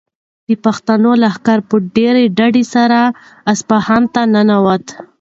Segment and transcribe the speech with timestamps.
[0.47, 2.99] د پښتنو لښکر په ډېر ډاډ سره
[3.53, 4.85] اصفهان ته ننووت.